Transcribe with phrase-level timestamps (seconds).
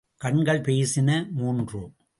[0.17, 1.91] கண்கள் பேசின மூன்று.